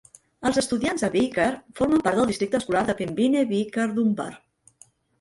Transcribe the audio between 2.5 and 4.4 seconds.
escolar de Pembine-Beecher-Dunbar.